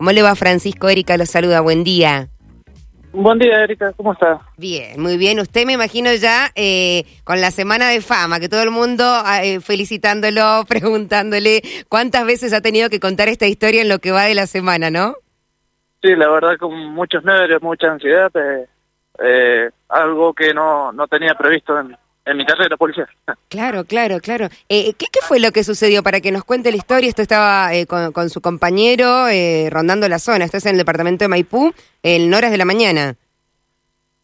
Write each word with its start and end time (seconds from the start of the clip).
¿Cómo 0.00 0.12
le 0.12 0.22
va 0.22 0.34
Francisco? 0.34 0.88
Erika 0.88 1.18
lo 1.18 1.26
saluda, 1.26 1.60
buen 1.60 1.84
día. 1.84 2.28
Buen 3.12 3.38
día, 3.38 3.62
Erika, 3.64 3.92
¿cómo 3.92 4.14
está? 4.14 4.40
Bien, 4.56 4.98
muy 4.98 5.18
bien. 5.18 5.38
Usted 5.40 5.66
me 5.66 5.74
imagino 5.74 6.10
ya 6.14 6.48
eh, 6.54 7.04
con 7.22 7.42
la 7.42 7.50
semana 7.50 7.90
de 7.90 8.00
fama, 8.00 8.40
que 8.40 8.48
todo 8.48 8.62
el 8.62 8.70
mundo 8.70 9.04
ah, 9.06 9.44
eh, 9.44 9.60
felicitándolo, 9.60 10.64
preguntándole 10.68 11.60
cuántas 11.90 12.24
veces 12.24 12.54
ha 12.54 12.62
tenido 12.62 12.88
que 12.88 12.98
contar 12.98 13.28
esta 13.28 13.46
historia 13.46 13.82
en 13.82 13.90
lo 13.90 13.98
que 13.98 14.10
va 14.10 14.22
de 14.22 14.34
la 14.34 14.46
semana, 14.46 14.88
¿no? 14.88 15.16
Sí, 16.00 16.16
la 16.16 16.30
verdad 16.30 16.56
con 16.58 16.74
muchos 16.94 17.22
nervios, 17.22 17.60
mucha 17.60 17.88
ansiedad, 17.88 18.30
eh, 18.36 18.66
eh, 19.22 19.68
algo 19.90 20.32
que 20.32 20.54
no, 20.54 20.92
no 20.92 21.08
tenía 21.08 21.34
previsto 21.34 21.78
en, 21.78 21.94
en 22.24 22.36
mi 22.36 22.44
carrera 22.44 22.76
policial. 22.76 23.08
Claro, 23.48 23.84
claro, 23.84 24.20
claro. 24.20 24.48
Eh, 24.68 24.92
¿qué, 24.94 25.06
¿Qué 25.10 25.20
fue 25.22 25.40
lo 25.40 25.50
que 25.52 25.64
sucedió? 25.64 26.02
Para 26.02 26.20
que 26.20 26.30
nos 26.32 26.44
cuente 26.44 26.70
la 26.70 26.76
historia, 26.76 27.08
esto 27.08 27.22
estaba 27.22 27.74
eh, 27.74 27.86
con, 27.86 28.12
con 28.12 28.28
su 28.30 28.40
compañero 28.40 29.28
eh, 29.28 29.68
rondando 29.70 30.08
la 30.08 30.18
zona, 30.18 30.44
esto 30.44 30.58
es 30.58 30.66
en 30.66 30.72
el 30.72 30.78
departamento 30.78 31.24
de 31.24 31.28
Maipú, 31.28 31.72
en 32.02 32.32
horas 32.34 32.50
de 32.50 32.58
la 32.58 32.64
mañana. 32.64 33.14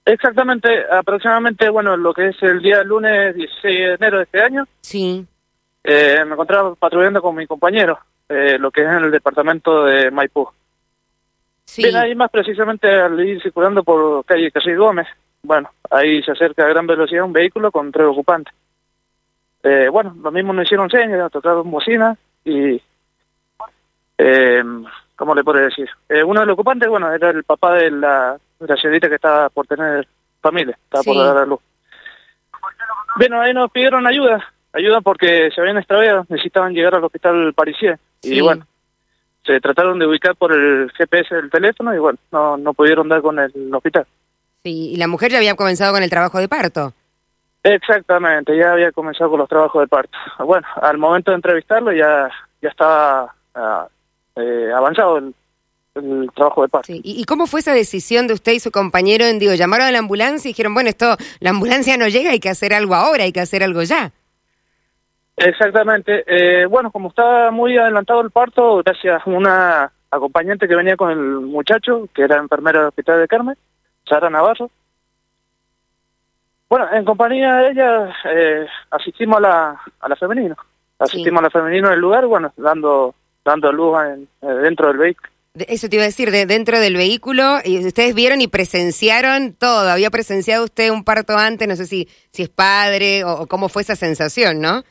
Exactamente, 0.05 0.69
aproximadamente, 0.91 1.69
bueno, 1.69 1.97
lo 1.97 2.15
que 2.15 2.29
es 2.29 2.37
el 2.43 2.63
día 2.63 2.85
lunes 2.85 3.35
16 3.35 3.63
de 3.65 3.95
enero 3.95 4.19
de 4.19 4.23
este 4.25 4.41
año, 4.41 4.65
Sí. 4.81 5.27
eh, 5.83 6.23
me 6.25 6.35
encontraba 6.35 6.75
patrullando 6.77 7.21
con 7.21 7.35
mi 7.35 7.47
compañero, 7.47 7.99
eh, 8.29 8.57
lo 8.59 8.71
que 8.71 8.83
es 8.83 8.87
en 8.87 9.05
el 9.05 9.11
departamento 9.11 9.85
de 9.85 10.11
Maipú. 10.13 10.49
Sí. 11.65 11.83
Bien, 11.83 11.97
ahí 11.97 12.15
más 12.15 12.31
precisamente 12.31 12.89
al 12.89 13.19
ir 13.19 13.43
circulando 13.43 13.83
por 13.83 14.25
calle 14.25 14.53
Casey 14.53 14.77
Gómez, 14.77 15.09
bueno, 15.47 15.71
ahí 15.91 16.23
se 16.23 16.33
acerca 16.33 16.65
a 16.65 16.69
gran 16.69 16.87
velocidad 16.87 17.25
un 17.25 17.33
vehículo 17.33 17.71
con 17.71 17.93
tres 17.93 18.07
ocupantes. 18.07 18.53
Eh, 19.63 19.89
bueno, 19.89 20.15
lo 20.21 20.31
mismo 20.31 20.53
nos 20.53 20.65
hicieron 20.65 20.91
señas, 20.91 21.31
tocaron 21.31 21.71
bocina 21.71 22.17
y, 22.45 22.81
eh, 24.19 24.65
¿cómo 25.17 25.35
le 25.35 25.45
puedo 25.45 25.59
decir? 25.59 25.89
Eh, 26.09 26.23
uno 26.23 26.41
de 26.41 26.47
los 26.47 26.55
ocupantes, 26.55 26.89
bueno, 26.89 27.13
era 27.13 27.31
el 27.31 27.45
papá 27.45 27.75
de 27.75 27.91
la, 27.91 28.39
de 28.61 28.67
la 28.67 28.77
señorita 28.77 29.09
que 29.09 29.17
estaba 29.17 29.49
por 29.49 29.67
tener 29.67 30.07
familia, 30.41 30.79
estaba 30.85 31.03
por 31.03 31.17
dar 31.17 31.39
a 31.39 31.47
luz. 31.47 31.61
Bueno, 33.17 33.41
ahí 33.41 33.55
nos 33.55 33.71
pidieron 33.71 34.07
ayuda, 34.07 34.53
ayuda 34.73 35.01
porque 35.01 35.51
se 35.55 35.61
habían 35.61 35.79
extraviado, 35.79 36.27
necesitaban 36.29 36.75
llegar 36.75 36.95
al 36.95 37.05
hospital 37.05 37.53
Parisier. 37.55 37.99
Sí. 38.21 38.35
Y 38.35 38.41
bueno, 38.41 38.67
se 39.45 39.61
trataron 39.61 39.99
de 39.99 40.07
ubicar 40.07 40.37
por 40.37 40.53
el 40.53 40.91
GPS 40.93 41.35
del 41.35 41.51
teléfono 41.51 41.95
y 41.95 41.99
bueno, 41.99 42.19
no, 42.33 42.57
no 42.57 42.75
pudieron 42.75 43.09
dar 43.09 43.23
con 43.23 43.39
el 43.39 43.75
hospital. 43.75 44.07
Sí, 44.67 44.91
y 44.95 44.97
la 44.97 45.07
mujer 45.07 45.31
ya 45.31 45.39
había 45.39 45.55
comenzado 45.55 45.93
con 45.93 46.03
el 46.03 46.11
trabajo 46.11 46.41
de 46.41 46.49
parto. 46.49 46.93
Exactamente, 47.63 48.59
ya 48.59 48.73
había 48.73 48.91
comenzado 48.91 49.31
con 49.31 49.39
los 49.39 49.49
trabajos 49.49 49.81
de 49.81 49.87
parto. 49.87 50.19
Bueno, 50.41 50.67
al 50.83 50.99
momento 50.99 51.31
de 51.31 51.37
entrevistarlo 51.37 51.93
ya, 51.93 52.29
ya 52.61 52.69
estaba 52.69 53.33
ah, 53.55 53.87
eh, 54.35 54.73
avanzado 54.75 55.19
el, 55.19 55.33
el 55.95 56.29
trabajo 56.35 56.63
de 56.63 56.69
parto. 56.69 56.87
Sí. 56.87 57.01
¿Y, 57.05 57.21
y 57.21 57.25
cómo 57.27 57.47
fue 57.47 57.61
esa 57.61 57.75
decisión 57.75 58.27
de 58.27 58.35
usted 58.35 58.55
y 58.55 58.59
su 58.59 58.73
compañero 58.73 59.25
en, 59.25 59.39
digo, 59.39 59.55
llamaron 59.55 59.87
a 59.87 59.93
la 59.93 60.01
ambulancia 60.01 60.49
y 60.49 60.51
dijeron, 60.51 60.75
bueno, 60.75 60.89
esto, 60.89 61.17
la 61.39 61.51
ambulancia 61.51 61.97
no 61.97 62.09
llega, 62.09 62.33
hay 62.33 62.41
que 62.41 62.51
hacer 62.51 62.75
algo 62.75 62.97
ahora, 62.97 63.23
hay 63.23 63.31
que 63.31 63.43
hacer 63.43 63.63
algo 63.63 63.85
ya? 63.85 64.11
Exactamente. 65.37 66.25
Eh, 66.27 66.67
bueno, 66.67 66.91
como 66.91 67.11
estaba 67.11 67.53
muy 67.53 67.79
adelantado 67.79 68.21
el 68.21 68.33
parto, 68.33 68.83
gracias 68.83 69.23
a 69.25 69.31
una 69.31 69.93
acompañante 70.11 70.67
que 70.67 70.75
venía 70.75 70.97
con 70.97 71.13
el 71.13 71.19
muchacho, 71.19 72.09
que 72.13 72.23
era 72.23 72.39
enfermera 72.39 72.81
del 72.81 72.89
Hospital 72.89 73.21
de 73.21 73.29
Carmen, 73.29 73.57
Sara 74.09 74.31
Navarro. 74.31 74.71
Bueno, 76.69 76.87
en 76.93 77.05
compañía 77.05 77.55
de 77.57 77.71
ella 77.71 78.15
eh, 78.25 78.67
asistimos 78.91 79.39
a 79.39 79.41
la, 79.41 79.81
a 80.01 80.09
la 80.09 80.17
femenino. 80.17 80.57
Asistimos 80.99 81.41
a 81.41 81.43
la 81.45 81.51
femenino 81.51 81.89
en 81.89 81.95
el 81.95 82.01
lugar, 82.01 82.27
bueno, 82.27 82.53
dando 82.57 83.15
dando 83.45 83.71
luz 83.71 83.97
en- 84.03 84.29
eh, 84.43 84.53
dentro 84.63 84.89
del 84.89 84.97
vehículo. 84.97 85.29
De- 85.55 85.67
Eso 85.69 85.89
te 85.89 85.97
iba 85.97 86.03
a 86.03 86.07
decir, 86.07 86.31
de, 86.33 86.47
dentro 86.47 86.81
del 86.81 86.97
vehículo, 86.97 87.59
y 87.65 87.87
ustedes 87.87 88.15
vieron 88.15 88.41
y 88.41 88.49
presenciaron 88.49 89.53
todo. 89.53 89.89
Había 89.89 90.11
presenciado 90.11 90.65
usted 90.65 90.91
un 90.91 91.05
parto 91.05 91.37
antes, 91.39 91.69
no 91.69 91.77
sé 91.77 91.87
si, 91.87 92.09
si 92.33 92.43
es 92.43 92.49
padre 92.49 93.23
o, 93.25 93.43
o 93.43 93.47
cómo 93.47 93.69
fue 93.69 93.83
esa 93.83 93.95
sensación, 93.95 94.61
¿no? 94.61 94.83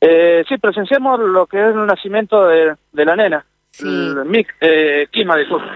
Eh, 0.00 0.44
sí, 0.48 0.58
presenciamos 0.58 1.18
lo 1.18 1.46
que 1.46 1.58
es 1.58 1.74
el 1.74 1.86
nacimiento 1.86 2.46
de, 2.46 2.76
de 2.92 3.04
la 3.04 3.16
nena. 3.16 3.44
Sí. 3.72 3.84
El 3.88 4.24
Mic, 4.26 4.54
eh, 4.60 5.08
disculpe. 5.12 5.66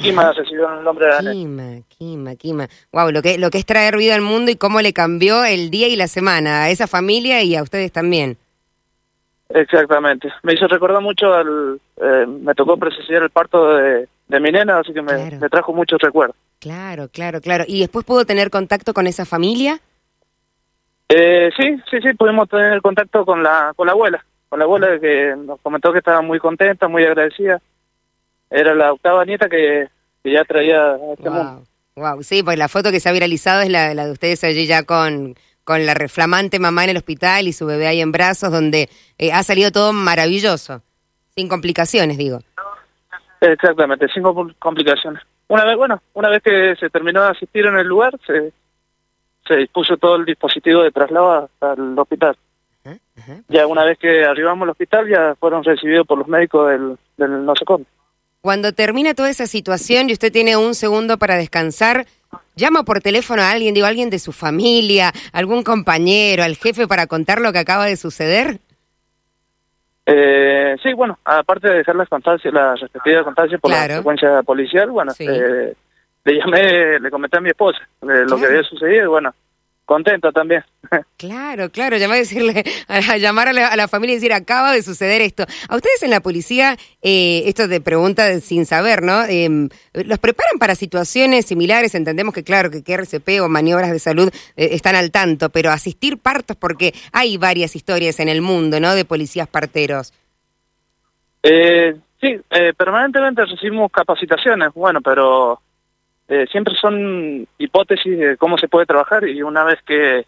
Kima 0.00 0.32
recibió 0.32 0.78
el 0.78 0.84
nombre 0.84 1.06
de. 1.06 1.32
Quima, 1.32 1.72
quima, 1.88 2.34
quima. 2.36 2.68
Wow, 2.92 3.10
lo 3.10 3.22
que, 3.22 3.38
lo 3.38 3.50
que 3.50 3.58
es 3.58 3.66
traer 3.66 3.96
vida 3.96 4.14
al 4.14 4.20
mundo 4.22 4.50
y 4.50 4.56
cómo 4.56 4.80
le 4.80 4.92
cambió 4.92 5.44
el 5.44 5.70
día 5.70 5.88
y 5.88 5.96
la 5.96 6.06
semana 6.08 6.64
a 6.64 6.70
esa 6.70 6.86
familia 6.86 7.42
y 7.42 7.56
a 7.56 7.62
ustedes 7.62 7.90
también. 7.92 8.36
Exactamente. 9.48 10.28
Me 10.42 10.54
hizo 10.54 10.66
recordar 10.66 11.00
mucho 11.02 11.32
al... 11.32 11.80
eh, 12.00 12.26
me 12.26 12.54
tocó 12.54 12.76
presenciar 12.76 13.22
el 13.22 13.30
parto 13.30 13.76
de, 13.76 14.08
de 14.28 14.40
mi 14.40 14.50
nena, 14.50 14.80
así 14.80 14.92
que 14.92 15.02
me, 15.02 15.12
Claro. 15.14 15.38
me 15.40 15.48
trajo 15.48 15.72
muchos 15.72 16.00
recuerdos. 16.00 16.36
Claro, 16.58 17.08
claro, 17.12 17.40
claro. 17.40 17.64
¿Y 17.68 17.80
después 17.80 18.04
pudo 18.04 18.24
tener 18.24 18.50
contacto 18.50 18.92
con 18.92 19.06
esa 19.06 19.24
familia? 19.24 19.78
Eh, 21.08 21.50
sí, 21.56 21.76
sí, 21.90 21.98
sí, 22.02 22.14
pudimos 22.14 22.48
tener 22.48 22.82
contacto 22.82 23.24
con 23.24 23.42
la, 23.42 23.72
con 23.76 23.86
la 23.86 23.92
abuela. 23.92 24.24
Con 24.48 24.58
la 24.58 24.64
abuela 24.64 24.98
que 25.00 25.34
nos 25.36 25.60
comentó 25.60 25.92
que 25.92 25.98
estaba 25.98 26.22
muy 26.22 26.38
contenta, 26.40 26.88
muy 26.88 27.04
agradecida. 27.04 27.60
Era 28.50 28.74
la 28.74 28.92
octava 28.92 29.24
nieta 29.24 29.48
que, 29.48 29.88
que 30.22 30.32
ya 30.32 30.44
traía 30.44 30.92
a 30.92 31.12
este 31.12 31.28
mundo. 31.30 31.64
Wow, 31.96 32.12
wow, 32.14 32.22
sí, 32.22 32.42
pues 32.42 32.56
la 32.58 32.68
foto 32.68 32.90
que 32.90 33.00
se 33.00 33.08
ha 33.08 33.12
viralizado 33.12 33.62
es 33.62 33.70
la, 33.70 33.92
la 33.94 34.06
de 34.06 34.12
ustedes 34.12 34.44
allí 34.44 34.66
ya 34.66 34.84
con, 34.84 35.34
con 35.64 35.84
la 35.84 35.94
reflamante 35.94 36.58
mamá 36.58 36.84
en 36.84 36.90
el 36.90 36.96
hospital 36.96 37.48
y 37.48 37.52
su 37.52 37.66
bebé 37.66 37.86
ahí 37.86 38.00
en 38.00 38.12
brazos, 38.12 38.52
donde 38.52 38.88
eh, 39.18 39.32
ha 39.32 39.42
salido 39.42 39.72
todo 39.72 39.92
maravilloso, 39.92 40.82
sin 41.34 41.48
complicaciones, 41.48 42.18
digo. 42.18 42.38
Exactamente, 43.40 44.08
sin 44.08 44.22
compl- 44.22 44.54
complicaciones. 44.58 45.22
Una 45.48 45.64
vez, 45.64 45.76
bueno, 45.76 46.02
una 46.14 46.28
vez 46.28 46.42
que 46.42 46.74
se 46.78 46.88
terminó 46.90 47.22
de 47.22 47.30
asistir 47.30 47.66
en 47.66 47.76
el 47.76 47.86
lugar, 47.86 48.18
se, 48.26 48.52
se 49.46 49.56
dispuso 49.56 49.96
todo 49.96 50.16
el 50.16 50.24
dispositivo 50.24 50.82
de 50.82 50.90
traslado 50.90 51.32
hasta 51.44 51.74
el 51.74 51.98
hospital. 51.98 52.36
Ajá, 52.84 52.98
ajá. 53.18 53.40
Ya 53.48 53.66
una 53.66 53.84
vez 53.84 53.98
que 53.98 54.24
arribamos 54.24 54.64
al 54.64 54.70
hospital, 54.70 55.08
ya 55.08 55.34
fueron 55.38 55.62
recibidos 55.62 56.06
por 56.06 56.18
los 56.18 56.26
médicos 56.26 56.70
del, 56.70 56.96
del 57.16 57.44
no 57.44 57.54
sé 57.54 57.64
cómo. 57.64 57.84
Cuando 58.46 58.72
termina 58.72 59.12
toda 59.14 59.28
esa 59.28 59.48
situación 59.48 60.08
y 60.08 60.12
usted 60.12 60.30
tiene 60.30 60.56
un 60.56 60.76
segundo 60.76 61.18
para 61.18 61.34
descansar, 61.34 62.06
llama 62.54 62.84
por 62.84 63.00
teléfono 63.00 63.42
a 63.42 63.50
alguien, 63.50 63.74
digo, 63.74 63.88
alguien 63.88 64.08
de 64.08 64.20
su 64.20 64.30
familia, 64.30 65.12
algún 65.32 65.64
compañero, 65.64 66.44
al 66.44 66.54
jefe 66.54 66.86
para 66.86 67.08
contar 67.08 67.40
lo 67.40 67.52
que 67.52 67.58
acaba 67.58 67.86
de 67.86 67.96
suceder. 67.96 68.60
Eh, 70.06 70.76
sí, 70.80 70.92
bueno, 70.92 71.18
aparte 71.24 71.68
de 71.68 71.78
dejar 71.78 71.96
las 71.96 72.08
constancias, 72.08 72.54
las 72.54 72.78
respectivas 72.78 73.24
constancias 73.24 73.60
por 73.60 73.72
Claro. 73.72 73.94
la 73.94 73.98
secuencia 73.98 74.42
policial, 74.44 74.90
bueno, 74.92 75.10
Sí. 75.10 75.26
eh, 75.28 75.74
le 76.24 76.32
llamé, 76.38 77.00
le 77.00 77.10
comenté 77.10 77.38
a 77.38 77.40
mi 77.40 77.48
esposa 77.48 77.80
de 78.00 78.20
lo 78.20 78.26
Claro. 78.26 78.40
que 78.42 78.46
había 78.46 78.62
sucedido 78.62 79.04
y 79.06 79.08
bueno, 79.08 79.34
contenta 79.86 80.30
también. 80.32 80.62
Claro, 81.16 81.70
claro, 81.70 81.96
llamar 81.96 82.16
a 82.16 82.20
decirle, 82.20 82.62
a 82.88 83.16
llamar 83.16 83.48
a 83.48 83.52
la, 83.54 83.68
a 83.68 83.76
la 83.76 83.88
familia 83.88 84.12
y 84.12 84.16
decir, 84.16 84.34
acaba 84.34 84.72
de 84.72 84.82
suceder 84.82 85.22
esto. 85.22 85.44
A 85.68 85.76
ustedes 85.76 86.02
en 86.02 86.10
la 86.10 86.20
policía, 86.20 86.76
eh, 87.00 87.44
esto 87.46 87.66
te 87.68 87.80
pregunta 87.80 88.38
sin 88.40 88.66
saber, 88.66 89.02
¿no? 89.02 89.24
Eh, 89.24 89.68
¿Los 89.94 90.18
preparan 90.18 90.58
para 90.58 90.74
situaciones 90.74 91.46
similares? 91.46 91.94
Entendemos 91.94 92.34
que, 92.34 92.44
claro, 92.44 92.70
que, 92.70 92.84
que 92.84 92.92
RCP 92.92 93.40
o 93.40 93.48
maniobras 93.48 93.90
de 93.92 93.98
salud 93.98 94.28
eh, 94.56 94.68
están 94.72 94.94
al 94.94 95.10
tanto, 95.10 95.48
pero 95.48 95.70
asistir 95.70 96.18
partos, 96.18 96.56
porque 96.56 96.92
hay 97.12 97.38
varias 97.38 97.74
historias 97.74 98.20
en 98.20 98.28
el 98.28 98.42
mundo, 98.42 98.78
¿no? 98.78 98.94
De 98.94 99.06
policías 99.06 99.48
parteros. 99.48 100.12
Eh, 101.42 101.96
sí, 102.20 102.40
eh, 102.50 102.72
permanentemente 102.76 103.44
recibimos 103.44 103.90
capacitaciones, 103.90 104.72
bueno, 104.74 105.00
pero 105.00 105.60
eh, 106.28 106.46
siempre 106.50 106.74
son 106.74 107.46
hipótesis 107.58 108.18
de 108.18 108.36
cómo 108.36 108.58
se 108.58 108.68
puede 108.68 108.86
trabajar 108.86 109.28
y 109.28 109.42
una 109.42 109.64
vez 109.64 109.78
que 109.86 110.26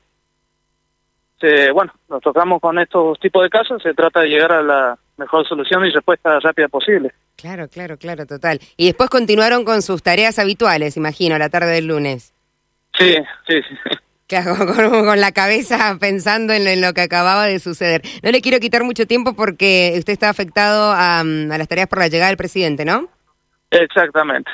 se, 1.40 1.70
bueno, 1.72 1.92
nos 2.08 2.20
tocamos 2.20 2.60
con 2.60 2.78
estos 2.78 3.18
tipos 3.20 3.42
de 3.42 3.50
casos, 3.50 3.82
se 3.82 3.94
trata 3.94 4.20
de 4.20 4.28
llegar 4.28 4.52
a 4.52 4.62
la 4.62 4.98
mejor 5.16 5.46
solución 5.46 5.84
y 5.86 5.90
respuesta 5.90 6.38
rápida 6.40 6.68
posible. 6.68 7.12
Claro, 7.36 7.68
claro, 7.68 7.96
claro, 7.96 8.26
total. 8.26 8.60
Y 8.76 8.86
después 8.86 9.10
continuaron 9.10 9.64
con 9.64 9.82
sus 9.82 10.02
tareas 10.02 10.38
habituales, 10.38 10.96
imagino, 10.96 11.38
la 11.38 11.48
tarde 11.48 11.72
del 11.72 11.86
lunes. 11.86 12.32
Sí, 12.96 13.16
sí, 13.46 13.60
sí. 13.62 13.76
Claro, 14.26 14.56
con, 14.74 15.04
con 15.06 15.20
la 15.20 15.32
cabeza 15.32 15.96
pensando 16.00 16.52
en 16.52 16.64
lo, 16.64 16.70
en 16.70 16.80
lo 16.80 16.92
que 16.92 17.02
acababa 17.02 17.46
de 17.46 17.58
suceder. 17.58 18.02
No 18.22 18.30
le 18.30 18.40
quiero 18.40 18.60
quitar 18.60 18.84
mucho 18.84 19.06
tiempo 19.06 19.34
porque 19.34 19.94
usted 19.96 20.12
está 20.12 20.28
afectado 20.28 20.92
a, 20.92 21.20
a 21.20 21.24
las 21.24 21.68
tareas 21.68 21.88
por 21.88 21.98
la 21.98 22.08
llegada 22.08 22.28
del 22.28 22.36
presidente, 22.36 22.84
¿no? 22.84 23.08
Exactamente. 23.70 24.50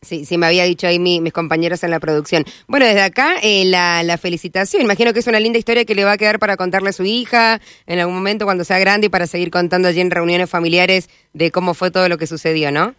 Sí, 0.00 0.24
sí, 0.24 0.38
me 0.38 0.46
había 0.46 0.62
dicho 0.64 0.86
ahí 0.86 0.98
mi- 1.00 1.20
mis 1.20 1.32
compañeros 1.32 1.82
en 1.82 1.90
la 1.90 1.98
producción. 1.98 2.44
Bueno, 2.68 2.86
desde 2.86 3.02
acá 3.02 3.34
eh, 3.42 3.64
la, 3.64 4.02
la 4.04 4.16
felicitación. 4.16 4.82
Imagino 4.82 5.12
que 5.12 5.18
es 5.18 5.26
una 5.26 5.40
linda 5.40 5.58
historia 5.58 5.84
que 5.84 5.94
le 5.96 6.04
va 6.04 6.12
a 6.12 6.18
quedar 6.18 6.38
para 6.38 6.56
contarle 6.56 6.90
a 6.90 6.92
su 6.92 7.04
hija 7.04 7.60
en 7.86 7.98
algún 7.98 8.14
momento 8.14 8.44
cuando 8.44 8.62
sea 8.62 8.78
grande 8.78 9.08
y 9.08 9.10
para 9.10 9.26
seguir 9.26 9.50
contando 9.50 9.88
allí 9.88 10.00
en 10.00 10.10
reuniones 10.12 10.48
familiares 10.48 11.10
de 11.32 11.50
cómo 11.50 11.74
fue 11.74 11.90
todo 11.90 12.08
lo 12.08 12.16
que 12.16 12.28
sucedió, 12.28 12.70
¿no? 12.70 12.94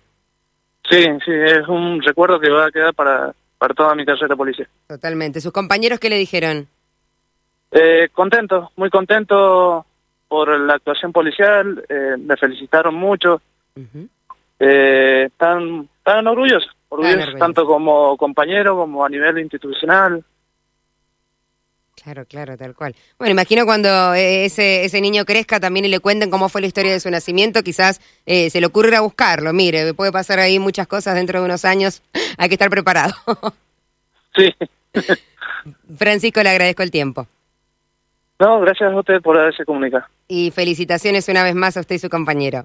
Sí, 0.89 1.03
sí, 1.25 1.31
es 1.31 1.67
un 1.69 2.01
recuerdo 2.01 2.39
que 2.39 2.49
va 2.49 2.65
a 2.67 2.71
quedar 2.71 2.93
para, 2.93 3.33
para 3.57 3.73
toda 3.73 3.95
mi 3.95 4.05
carrera 4.05 4.35
policial. 4.35 4.67
Totalmente. 4.87 5.39
¿Sus 5.39 5.53
compañeros 5.53 5.99
qué 5.99 6.09
le 6.09 6.17
dijeron? 6.17 6.67
Eh, 7.71 8.09
contento, 8.11 8.71
muy 8.75 8.89
contento 8.89 9.85
por 10.27 10.59
la 10.59 10.73
actuación 10.73 11.13
policial, 11.13 11.81
eh, 11.87 12.15
me 12.19 12.35
felicitaron 12.35 12.93
mucho. 12.95 13.41
Ujú. 13.75 14.09
eh, 14.59 15.25
están, 15.27 15.87
están 15.99 16.27
orgullosos, 16.27 16.69
orgullosos, 16.89 17.19
orgullosos. 17.19 17.39
tanto 17.39 17.65
como 17.65 18.17
compañeros 18.17 18.75
como 18.75 19.05
a 19.05 19.09
nivel 19.09 19.39
institucional. 19.39 20.23
Claro, 22.01 22.25
claro, 22.25 22.57
tal 22.57 22.75
cual. 22.75 22.95
Bueno, 23.17 23.31
imagino 23.31 23.65
cuando 23.65 24.13
eh, 24.13 24.45
ese, 24.45 24.85
ese 24.85 25.01
niño 25.01 25.25
crezca 25.25 25.59
también 25.59 25.85
y 25.85 25.89
le 25.89 25.99
cuenten 25.99 26.29
cómo 26.29 26.47
fue 26.47 26.61
la 26.61 26.67
historia 26.67 26.93
de 26.93 26.99
su 26.99 27.09
nacimiento, 27.11 27.61
quizás 27.61 27.99
eh, 28.25 28.49
se 28.49 28.61
le 28.61 28.67
ocurre 28.67 28.89
ir 28.89 28.95
a 28.95 29.01
buscarlo. 29.01 29.51
Mire, 29.51 29.93
puede 29.93 30.11
pasar 30.11 30.39
ahí 30.39 30.59
muchas 30.59 30.87
cosas 30.87 31.15
dentro 31.15 31.39
de 31.39 31.45
unos 31.45 31.65
años, 31.65 32.01
hay 32.37 32.47
que 32.49 32.55
estar 32.55 32.69
preparado. 32.69 33.13
Sí. 34.35 34.53
Francisco, 35.97 36.43
le 36.43 36.49
agradezco 36.49 36.83
el 36.83 36.91
tiempo. 36.91 37.27
No, 38.39 38.59
gracias 38.61 38.93
a 38.93 38.97
usted 38.97 39.21
por 39.21 39.37
haberse 39.37 39.65
comunicado. 39.65 40.05
Y 40.27 40.51
felicitaciones 40.51 41.27
una 41.27 41.43
vez 41.43 41.55
más 41.55 41.75
a 41.75 41.81
usted 41.81 41.95
y 41.95 41.99
su 41.99 42.09
compañero. 42.09 42.63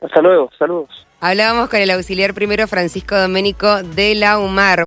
Hasta 0.00 0.20
luego, 0.20 0.50
saludos. 0.58 1.06
Hablábamos 1.20 1.70
con 1.70 1.80
el 1.80 1.90
auxiliar 1.90 2.34
primero 2.34 2.68
Francisco 2.68 3.16
Doménico 3.16 3.82
de 3.82 4.14
la 4.14 4.38
UMAR. 4.38 4.84